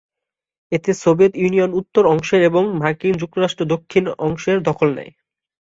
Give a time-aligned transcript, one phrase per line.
[0.71, 5.11] এতে Soviet Union উত্তর অংশের এবং মার্কিন যুক্তরাষ্ট্র দক্ষিণ অংশের দখল নেয়।